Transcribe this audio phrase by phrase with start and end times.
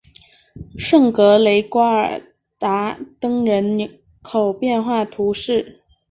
[0.79, 2.19] 圣格雷瓜尔
[2.57, 5.83] 达登人口变化图示